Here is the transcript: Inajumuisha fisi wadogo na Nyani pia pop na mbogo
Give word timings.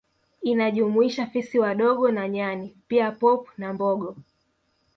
Inajumuisha 0.41 1.25
fisi 1.27 1.59
wadogo 1.59 2.11
na 2.11 2.29
Nyani 2.29 2.77
pia 2.87 3.11
pop 3.11 3.49
na 3.57 3.73
mbogo 3.73 4.15